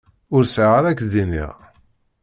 [0.35, 1.55] Ur sεiɣ ara k-d-iniɣ.